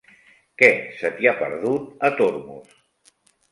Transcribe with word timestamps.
Què 0.61 0.69
se 1.01 1.11
t'hi 1.19 1.29
ha 1.29 1.35
perdut, 1.43 1.87
a 2.11 2.13
Tormos? 2.23 2.75